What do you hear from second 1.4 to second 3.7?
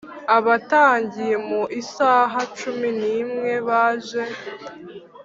mu isaha cumi n’imwe